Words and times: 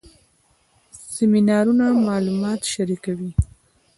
سیمینارونه 1.13 1.85
معلومات 2.07 2.61
شریکوي 2.73 3.31